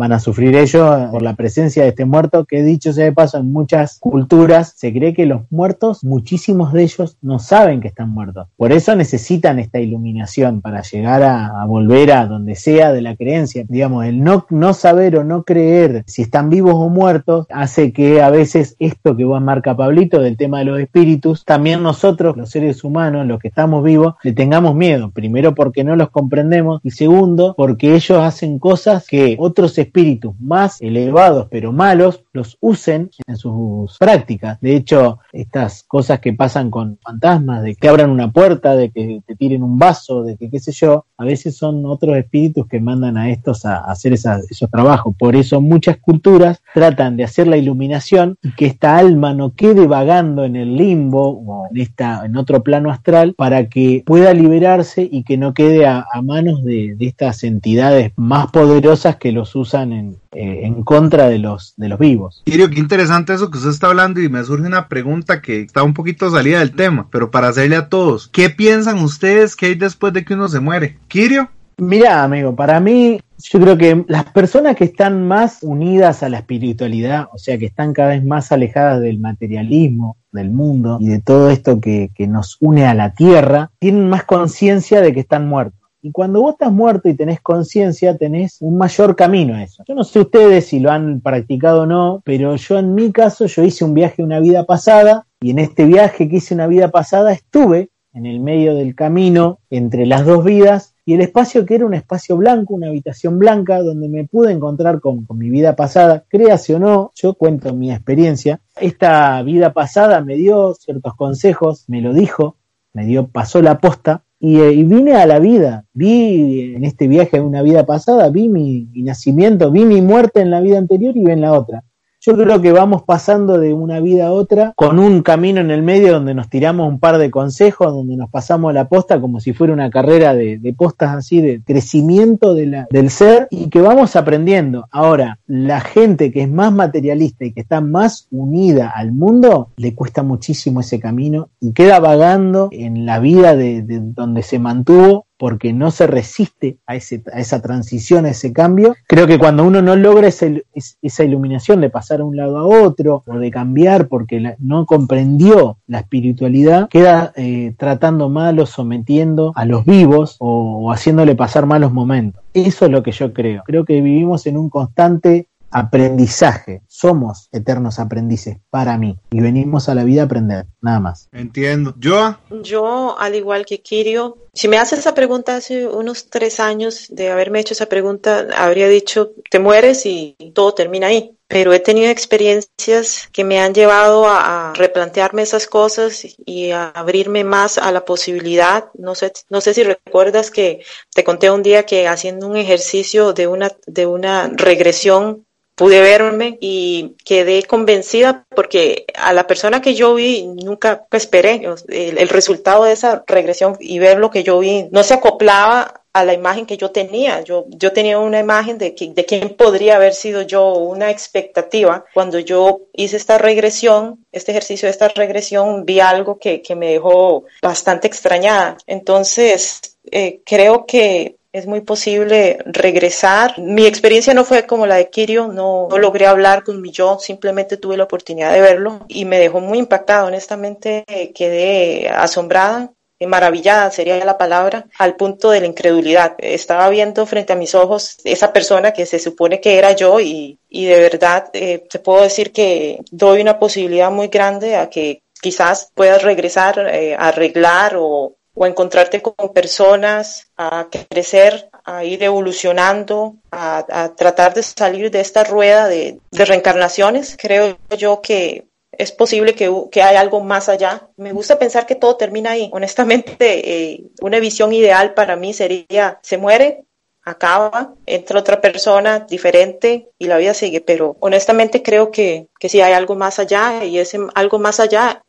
[0.00, 3.36] van a sufrir ellos por la presencia de este muerto, que dicho sea de paso,
[3.36, 8.08] en muchas culturas se cree que los muertos, muchísimos de ellos no saben que están
[8.08, 8.48] muertos.
[8.56, 13.66] Por eso necesitan esta iluminación para llegar a, volver a donde sea de la creencia.
[13.68, 18.22] Digamos, el no, no saber o no creer si están vivos o muertos hace que
[18.22, 22.48] a veces esto que vos marca Pablito del tema de los espíritus, también nosotros, los
[22.48, 25.10] seres humanos, los que estamos vivos, le tengamos miedo.
[25.10, 29.89] Primero porque no los comprendemos y segundo porque ellos hacen cosas que otros espíritus
[30.38, 34.60] más elevados pero malos los usen en sus prácticas.
[34.60, 39.20] De hecho, estas cosas que pasan con fantasmas, de que abran una puerta, de que
[39.26, 42.80] te tiren un vaso, de que qué sé yo, a veces son otros espíritus que
[42.80, 45.14] mandan a estos a hacer esos trabajos.
[45.18, 49.86] Por eso muchas culturas tratan de hacer la iluminación y que esta alma no quede
[49.86, 55.08] vagando en el limbo o en, esta, en otro plano astral para que pueda liberarse
[55.10, 60.16] y que no quede a, manos de estas entidades más poderosas que los usan en,
[60.32, 62.42] eh, en, contra de los, de los vivos.
[62.44, 65.82] Kirio, qué interesante eso que usted está hablando y me surge una pregunta que está
[65.82, 69.74] un poquito salida del tema, pero para hacerle a todos, ¿qué piensan ustedes que hay
[69.74, 70.98] después de que uno se muere?
[71.08, 71.50] Kirio.
[71.78, 76.38] Mira, amigo, para mí yo creo que las personas que están más unidas a la
[76.38, 81.20] espiritualidad, o sea, que están cada vez más alejadas del materialismo, del mundo y de
[81.20, 85.48] todo esto que, que nos une a la tierra, tienen más conciencia de que están
[85.48, 85.79] muertos.
[86.02, 89.84] Y cuando vos estás muerto y tenés conciencia, tenés un mayor camino a eso.
[89.86, 93.46] Yo no sé ustedes si lo han practicado o no, pero yo en mi caso,
[93.46, 96.90] yo hice un viaje una vida pasada y en este viaje que hice una vida
[96.90, 101.74] pasada estuve en el medio del camino entre las dos vidas y el espacio que
[101.74, 105.76] era un espacio blanco, una habitación blanca, donde me pude encontrar con, con mi vida
[105.76, 108.60] pasada, créase o no, yo cuento mi experiencia.
[108.76, 112.56] Esta vida pasada me dio ciertos consejos, me lo dijo,
[112.92, 117.06] me dio, pasó la posta y, eh, y, vine a la vida, vi en este
[117.06, 121.24] viaje una vida pasada, vi mi, nacimiento, vi mi muerte en la vida anterior y
[121.24, 121.84] vi en la otra.
[122.22, 125.82] Yo creo que vamos pasando de una vida a otra con un camino en el
[125.82, 129.54] medio donde nos tiramos un par de consejos, donde nos pasamos la posta como si
[129.54, 134.86] fuera una carrera de, postas así, de crecimiento del ser y que vamos aprendiendo.
[134.90, 139.94] Ahora, la gente que es más materialista y que está más unida al mundo, le
[139.94, 145.72] cuesta muchísimo ese camino y queda vagando en la vida de donde se mantuvo porque
[145.72, 148.94] no se resiste a, esa transición, a ese cambio.
[149.08, 153.24] Creo que cuando uno no logra esa iluminación de pasar a un lado a otro
[153.26, 159.64] o de cambiar porque no comprendió la espiritualidad, queda eh, tratando mal o sometiendo a
[159.64, 162.42] los vivos o haciéndole pasar malos momentos.
[162.52, 163.62] Eso es lo que yo creo.
[163.64, 166.82] Creo que vivimos en un constante aprendizaje.
[166.86, 170.66] Somos eternos aprendices para mí y venimos a la vida a aprender.
[170.80, 171.28] Nada más.
[171.32, 171.94] Entiendo.
[171.98, 172.36] ¿Yo?
[172.62, 177.30] Yo, al igual que Kirio, si me haces esa pregunta hace unos tres años de
[177.30, 181.36] haberme hecho esa pregunta, habría dicho, te mueres y todo termina ahí.
[181.46, 187.42] Pero he tenido experiencias que me han llevado a, replantearme esas cosas y a abrirme
[187.42, 188.88] más a la posibilidad.
[188.94, 193.32] No sé, no sé si recuerdas que te conté un día que haciendo un ejercicio
[193.32, 195.44] de una, de una regresión
[195.80, 202.28] pude verme y quedé convencida porque a la persona que yo vi nunca esperé el,
[202.28, 206.34] resultado de esa regresión y ver lo que yo vi no se acoplaba a la
[206.34, 207.40] imagen que yo tenía.
[207.40, 212.04] Yo, yo tenía una imagen de, de quién podría haber sido yo, una expectativa.
[212.12, 216.90] Cuando yo hice esta regresión, este ejercicio de esta regresión, vi algo que, que me
[216.90, 218.76] dejó bastante extrañada.
[218.86, 223.58] Entonces, eh, creo que es muy posible regresar.
[223.58, 227.76] Mi experiencia no fue como la de Kirio, no, logré hablar con mi yo, simplemente
[227.76, 230.24] tuve la oportunidad de verlo y me dejó muy impactada.
[230.24, 232.92] Honestamente, quedé asombrada
[233.26, 236.36] maravillada sería la palabra, al punto de la incredulidad.
[236.38, 240.58] Estaba viendo frente a mis ojos esa persona que se supone que era yo y,
[240.68, 245.22] y de verdad eh, te puedo decir que doy una posibilidad muy grande a que
[245.40, 253.36] quizás puedas regresar, eh, arreglar o, o encontrarte con personas, a crecer, a ir evolucionando,
[253.50, 257.38] a, tratar de salir de esta rueda de, reencarnaciones.
[257.40, 261.08] Creo yo que es posible que, que hay algo más allá.
[261.16, 262.68] Me gusta pensar que todo termina ahí.
[262.74, 266.84] Honestamente, eh, una visión ideal para mí sería, se muere,
[267.24, 270.82] acaba, entra otra persona diferente y la vida sigue.
[270.82, 275.22] Pero honestamente creo que, que sí hay algo más allá y ese algo más allá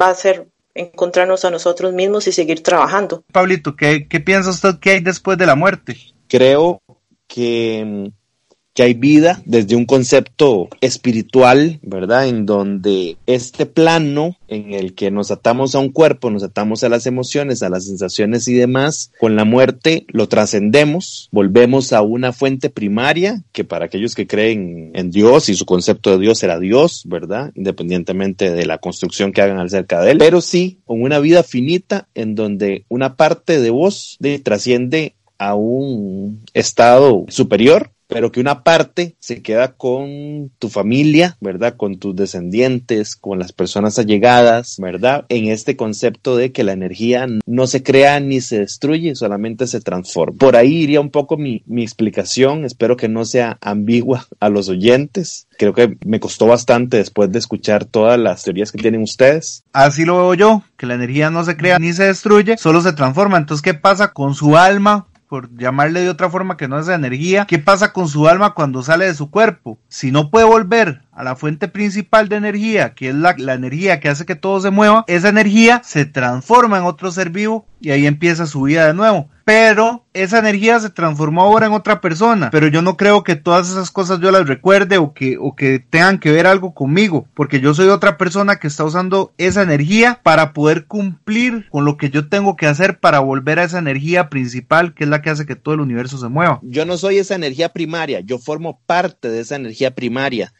[0.00, 3.24] va a ser encontrarnos a nosotros mismos y seguir trabajando.
[3.32, 5.96] Pablito, ¿qué, qué piensa usted que hay después de la muerte?
[6.28, 6.82] Creo
[7.26, 8.10] que
[8.74, 12.28] que hay vida desde un concepto espiritual, ¿verdad?
[12.28, 16.88] En donde este plano en el que nos atamos a un cuerpo, nos atamos a
[16.88, 22.32] las emociones, a las sensaciones y demás, con la muerte lo trascendemos, volvemos a una
[22.32, 26.58] fuente primaria, que para aquellos que creen en Dios y su concepto de Dios era
[26.58, 27.52] Dios, ¿verdad?
[27.54, 32.08] Independientemente de la construcción que hagan acerca de él, pero sí con una vida finita
[32.14, 38.62] en donde una parte de vos de, trasciende a un estado superior pero que una
[38.62, 41.76] parte se queda con tu familia, ¿verdad?
[41.76, 45.24] Con tus descendientes, con las personas allegadas, ¿verdad?
[45.28, 49.80] En este concepto de que la energía no se crea ni se destruye, solamente se
[49.80, 50.38] transforma.
[50.38, 54.68] Por ahí iría un poco mi, mi explicación, espero que no sea ambigua a los
[54.68, 55.46] oyentes.
[55.58, 59.64] Creo que me costó bastante después de escuchar todas las teorías que tienen ustedes.
[59.72, 62.92] Así lo veo yo, que la energía no se crea ni se destruye, solo se
[62.92, 63.38] transforma.
[63.38, 65.06] Entonces, ¿qué pasa con su alma?
[65.32, 68.82] Por llamarle de otra forma que no es energía, ¿qué pasa con su alma cuando
[68.82, 69.78] sale de su cuerpo?
[69.88, 74.10] Si no puede volver a la fuente principal de energía, que es la, energía que
[74.10, 78.06] hace que todo se mueva, esa energía se transforma en otro ser vivo y ahí
[78.06, 82.50] empieza su vida de nuevo pero esa energía se transformó ahora en otra persona.
[82.50, 85.78] Pero yo no creo que todas esas cosas yo las recuerde o que, o que
[85.78, 90.20] tengan que ver algo conmigo, porque yo soy otra persona que está usando esa energía
[90.22, 94.28] para poder cumplir con lo que yo tengo que hacer para volver a esa energía
[94.28, 96.60] principal que es la que hace que todo el universo se mueva.
[96.62, 100.52] Yo no soy esa energía primaria, yo formo parte de esa energía primaria.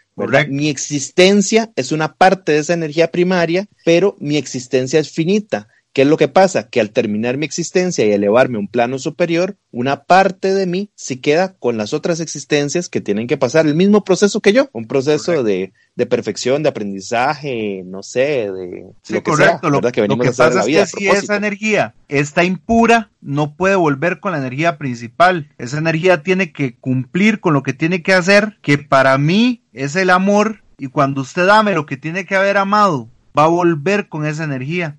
[0.49, 5.69] Mi existencia es una parte de esa energía primaria, pero mi existencia es finita.
[5.93, 6.69] ¿Qué es lo que pasa?
[6.71, 10.91] Que al terminar mi existencia y elevarme a un plano superior, una parte de mí
[10.95, 14.71] se queda con las otras existencias que tienen que pasar el mismo proceso que yo,
[14.73, 15.73] un proceso de,
[16.09, 19.69] perfección, de aprendizaje, no sé, de lo que correcto.
[19.69, 24.39] lo, que, pasa es que si esa energía está impura, no puede volver con la
[24.39, 25.51] energía principal.
[25.59, 29.95] Esa energía tiene que cumplir con lo que tiene que hacer, que para mí es
[29.97, 34.09] el amor, y cuando usted ame lo que tiene que haber amado, va a volver
[34.09, 34.99] con esa energía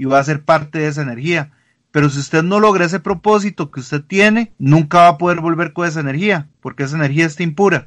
[0.00, 1.52] y va a ser parte de esa energía.
[1.92, 5.74] Pero si usted no logra ese propósito que usted tiene, nunca va a poder volver
[5.74, 7.86] con esa energía, porque esa energía está impura.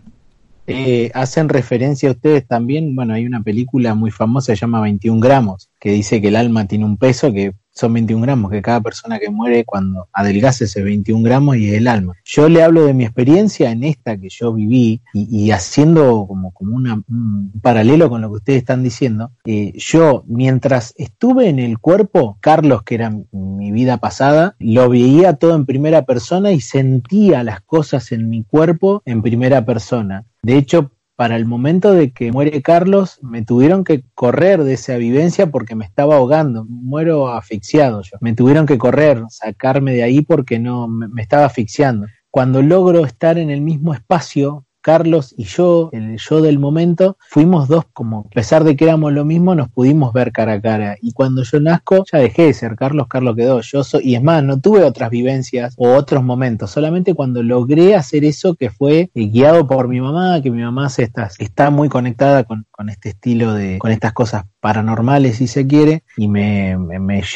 [0.67, 5.19] Eh, hacen referencia a ustedes también, bueno, hay una película muy famosa, se llama 21
[5.19, 8.81] gramos, que dice que el alma tiene un peso que son 21 gramos, que cada
[8.81, 12.13] persona que muere cuando adelgace ese 21 gramos y es el alma.
[12.23, 16.75] Yo le hablo de mi experiencia en esta que yo viví y, haciendo como, como
[16.75, 22.37] un paralelo con lo que ustedes están diciendo, eh, yo mientras estuve en el cuerpo,
[22.39, 27.61] Carlos, que era mi vida pasada, lo veía todo en primera persona y sentía las
[27.61, 30.25] cosas en mi cuerpo en primera persona.
[30.43, 34.97] De hecho, para el momento de que muere Carlos, me tuvieron que correr de esa
[34.97, 38.17] vivencia porque me estaba ahogando, muero asfixiado yo.
[38.19, 42.07] Me tuvieron que correr, sacarme de ahí porque no me, estaba asfixiando.
[42.31, 47.67] Cuando logro estar en el mismo espacio Carlos y yo, el yo del momento, fuimos
[47.69, 50.97] dos como, a pesar de que éramos lo mismo, nos pudimos ver cara a cara.
[51.01, 53.61] Y cuando yo nazco, ya dejé de ser Carlos, Carlos quedó.
[53.61, 57.95] Yo soy, y es más, no tuve otras vivencias o otros momentos, solamente cuando logré
[57.95, 61.09] hacer eso que fue eh, guiado por mi mamá, que mi mamá se
[61.39, 66.27] está, muy conectada con, este estilo de, con estas cosas paranormales si se quiere, y
[66.27, 66.75] me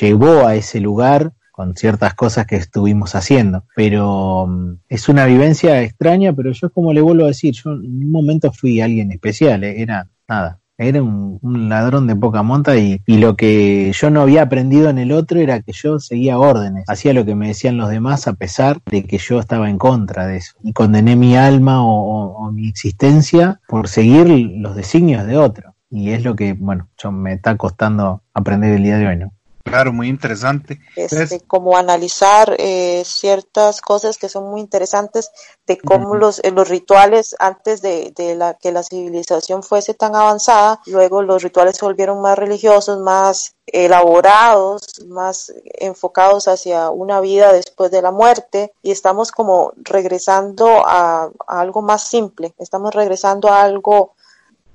[0.02, 3.64] llevó a ese lugar con ciertas cosas que estuvimos haciendo.
[3.76, 8.04] Pero um, es una vivencia extraña, pero yo como le vuelvo a decir, yo en
[8.04, 10.60] un momento fui alguien especial, eh, era nada.
[10.78, 15.00] Era un, ladrón de poca monta y, y, lo que yo no había aprendido en
[15.00, 18.34] el otro era que yo seguía órdenes, hacía lo que me decían los demás a
[18.34, 20.54] pesar de que yo estaba en contra de eso.
[20.62, 25.74] Y condené mi alma o mi existencia por seguir los designios de otro.
[25.90, 29.32] Y es lo que, bueno, yo me está costando aprender el día de hoy, ¿no?
[29.68, 30.80] Claro, muy interesante.
[30.96, 35.32] Este, como analizar eh, ciertas cosas que son muy interesantes
[35.66, 36.20] de cómo uh -huh.
[36.20, 41.22] los, eh, los rituales antes de, de, la, que la civilización fuese tan avanzada, luego
[41.22, 48.02] los rituales se volvieron más religiosos, más elaborados, más enfocados hacia una vida después de
[48.02, 54.14] la muerte y estamos como regresando a, a algo más simple, estamos regresando a algo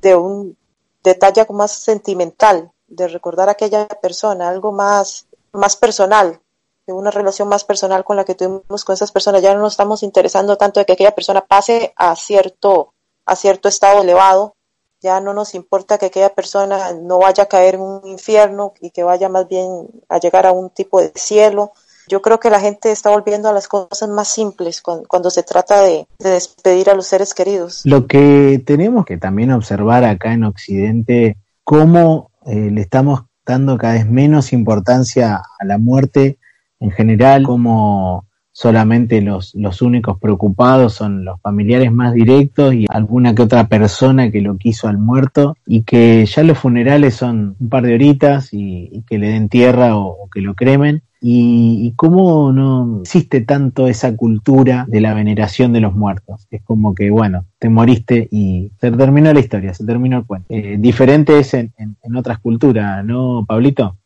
[0.02, 0.56] de un
[1.02, 6.40] detalle más sentimental, de recordar a aquella persona, algo más, más personal,
[6.86, 9.42] de una relación más personal con la que tuvimos con esas personas.
[9.42, 12.92] Ya no nos estamos interesando tanto de que aquella persona pase a cierto,
[13.24, 14.54] a cierto estado elevado.
[15.00, 18.90] Ya no nos importa que aquella persona no vaya a caer en un infierno y
[18.90, 21.72] que vaya más bien a llegar a un tipo de cielo.
[22.08, 25.82] Yo creo que la gente está volviendo a las cosas más simples cuando, se trata
[25.82, 27.82] de, despedir a los seres queridos.
[27.84, 33.94] Lo que tenemos que también observar acá en Occidente, cómo eh, le estamos dando cada
[33.94, 36.38] vez menos importancia a la muerte
[36.80, 43.34] en general, como solamente los, los únicos preocupados son los familiares más directos y alguna
[43.34, 47.68] que otra persona que lo quiso al muerto y que ya los funerales son un
[47.68, 51.92] par de horitas y, que le den tierra o, o que lo cremen y, y,
[51.92, 56.48] cómo no existe tanto esa cultura de la veneración de los muertos.
[56.50, 60.46] Es como que, bueno, te moriste y se terminó la historia, se terminó el cuento.
[60.50, 63.96] Eh, diferente es en, en, en otras culturas, ¿no, Pablito?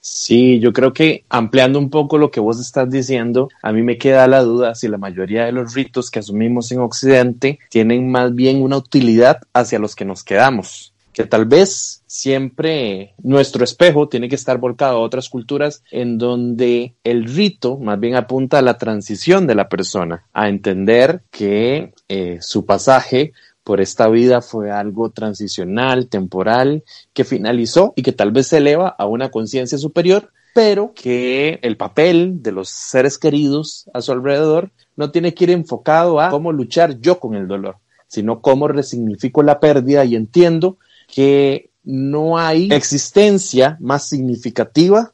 [0.00, 3.98] Sí, yo creo que ampliando un poco lo que vos estás diciendo, a mí me
[3.98, 8.34] queda la duda si la mayoría de los ritos que asumimos en Occidente tienen más
[8.34, 10.89] bien una utilidad hacia los que nos quedamos
[11.20, 16.94] que tal vez siempre nuestro espejo tiene que estar volcado a otras culturas en donde
[17.04, 22.38] el rito más bien apunta a la transición de la persona, a entender que eh,
[22.40, 28.46] su pasaje por esta vida fue algo transicional, temporal, que finalizó y que tal vez
[28.46, 34.00] se eleva a una conciencia superior, pero que el papel de los seres queridos a
[34.00, 37.76] su alrededor no tiene que ir enfocado a cómo luchar yo con el dolor,
[38.08, 40.78] sino cómo resignifico la pérdida y entiendo
[41.12, 45.12] que no hay existencia más significativa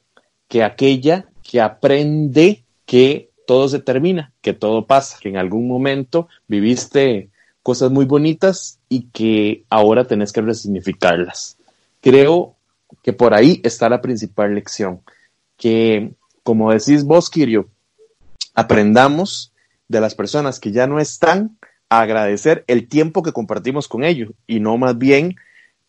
[0.49, 6.29] que aquella que aprende que todo se termina, que todo pasa, que en algún momento
[6.49, 7.31] viviste
[7.63, 11.57] cosas muy bonitas y que ahora tenés que resignificarlas.
[12.01, 12.55] Creo
[13.03, 15.01] que por ahí está la principal lección,
[15.57, 17.69] que como decís vos, Kirio,
[18.55, 19.53] aprendamos
[19.89, 24.31] de las personas que ya no están a agradecer el tiempo que compartimos con ellos
[24.47, 25.37] y no más bien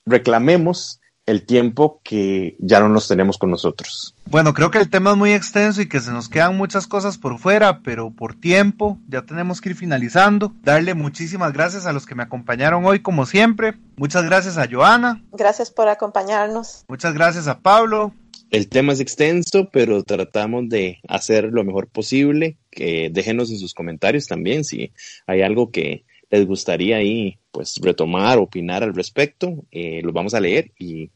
[0.07, 4.15] reclamemos el tiempo que ya no nos tenemos con nosotros.
[4.25, 7.17] Bueno, creo que el tema es muy extenso y que se nos quedan muchas cosas
[7.17, 10.53] por fuera, pero por tiempo ya tenemos que ir finalizando.
[10.63, 13.73] Darle muchísimas gracias a los que me acompañaron hoy, como siempre.
[13.97, 15.21] Muchas gracias a Joana.
[15.33, 16.85] Gracias por acompañarnos.
[16.87, 18.13] Muchas gracias a Pablo.
[18.49, 22.55] El tema es extenso, pero tratamos de hacer lo mejor posible.
[22.71, 24.93] Que déjenos en sus comentarios también si
[25.25, 30.39] hay algo que les gustaría ahí pues retomar, opinar al respecto, eh, los vamos a
[30.39, 31.11] leer y,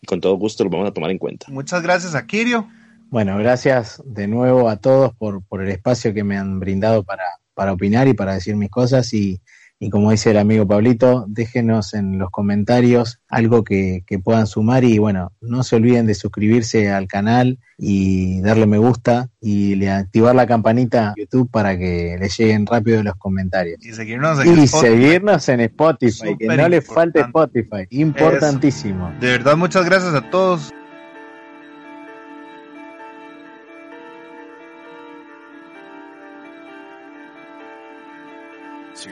[0.00, 1.46] y, con todo gusto los vamos a tomar en cuenta.
[1.48, 2.68] Muchas gracias a Kirio.
[3.10, 7.24] Bueno, gracias de nuevo a todos por, por el espacio que me han brindado para,
[7.54, 9.40] para opinar y para decir mis cosas y,
[9.80, 14.84] y como dice el amigo Pablito, déjenos en los comentarios algo que, que, puedan sumar
[14.84, 20.34] y bueno, no se olviden de suscribirse al canal y darle me gusta y activar
[20.34, 23.78] la campanita YouTube para que les lleguen rápido los comentarios.
[23.80, 24.86] Y seguirnos en y Spotify.
[24.88, 29.10] seguirnos en Spotify, que no les falte Spotify, importantísimo.
[29.10, 29.20] Eso.
[29.20, 30.72] De verdad, muchas gracias a todos.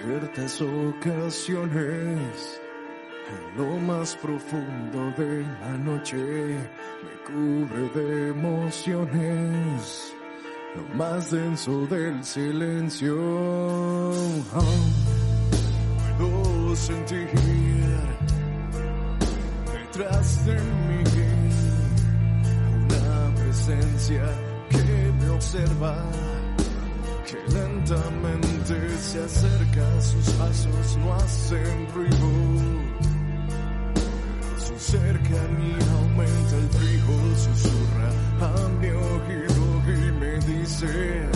[0.07, 2.61] Ciertas ocasiones,
[3.29, 10.15] en lo más profundo de la noche, me cubre de emociones,
[10.77, 13.17] lo más denso del silencio.
[16.21, 17.29] Oh, sentir
[19.73, 21.03] detrás de mí
[22.85, 24.23] una presencia
[24.71, 25.97] que me observa,
[27.27, 32.31] que lentamente se acerca, sus pasos no hacen ruido.
[34.59, 38.11] Su cercanía aumenta el frío, susurra
[38.41, 41.36] a mi oído y me dice